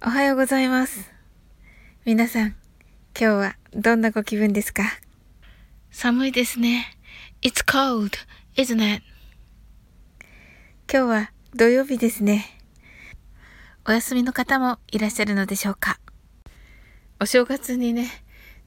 [0.00, 1.10] おはようございます。
[2.04, 2.54] 皆さん、今
[3.18, 4.84] 日はどんなご気分ですか？
[5.90, 6.96] 寒いですね。
[7.42, 8.12] It's cold,
[8.56, 9.02] isn't it?
[10.90, 12.46] 今日は土曜日ですね。
[13.86, 15.98] お休みの方もいらっしゃるのでしょうか？
[17.20, 18.08] お正月にね、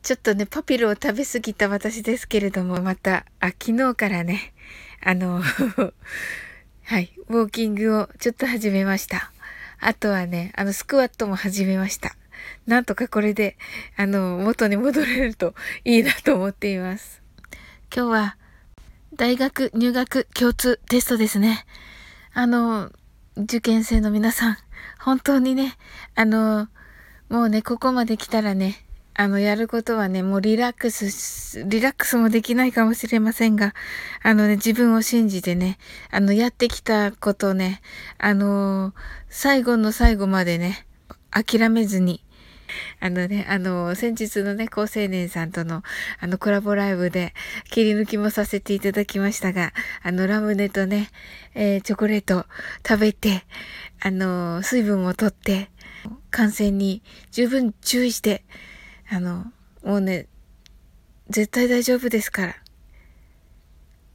[0.03, 4.53] ちょっとね、パピルを食べ過ぎた私ですけれども、また、あ、昨日からね、
[5.01, 5.41] あの、
[6.83, 9.31] はい、ウォーキングをちょっと始めました。
[9.81, 12.15] あとはね、あの、スクワットも始めました。
[12.67, 13.57] なんとかこれで、
[13.97, 17.21] あの、元に戻れるといいなと思っています。
[17.93, 18.37] 今日は、
[19.15, 21.65] 大学入学共通テストですね。
[22.33, 22.91] あの、
[23.35, 24.57] 受験生の皆さん、
[24.99, 25.75] 本当にね、
[26.13, 26.67] あの、
[27.29, 33.73] もうね、ここまで来たらね、あの、やることはね、もうリラックス、リラックスもできないかもしれませんが、
[34.23, 35.77] あのね、自分を信じてね、
[36.11, 37.81] あの、やってきたことをね、
[38.17, 38.93] あの、
[39.29, 40.85] 最後の最後までね、
[41.29, 42.23] 諦めずに、
[43.01, 45.83] あのね、あの、先日のね、高青年さんとの、
[46.19, 47.33] あの、コラボライブで、
[47.69, 51.09] 切り抜きもさせていただきましたが、あの、ラムネとね、
[51.53, 52.45] えーチョコレート
[52.87, 53.43] 食べて、
[53.99, 55.69] あの、水分をとって、
[56.31, 58.45] 感染に十分注意して、
[59.13, 59.51] あの、
[59.83, 60.27] もうね、
[61.29, 62.55] 絶対大丈夫ですから、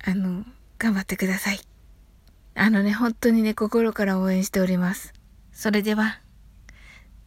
[0.03, 0.43] あの、
[0.79, 1.61] 頑張ってください。
[2.55, 5.13] あのね、本当にね、心から応援しております。
[5.53, 6.19] それでは、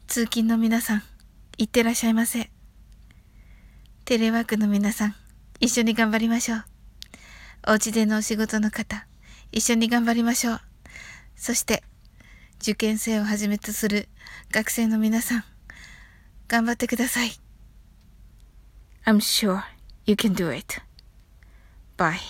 [0.08, 1.04] 通勤の皆さん、
[1.60, 2.50] いってらっしゃいませ。
[4.04, 5.16] テレワークの皆さん、
[5.60, 6.66] 一緒に頑張りましょう。
[7.68, 9.06] お家でのお仕事の方、
[9.52, 10.62] 一緒に頑張りましょう。
[11.36, 11.84] そして、
[12.60, 14.10] 受験生をはじめとする
[14.50, 15.44] 学生の皆さん、
[16.48, 17.49] 頑張ってください。
[19.10, 19.64] I'm sure
[20.06, 20.78] you can do it.
[21.98, 22.22] Bye.